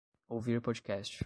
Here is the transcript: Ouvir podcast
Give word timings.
Ouvir 0.29 0.59
podcast 0.61 1.19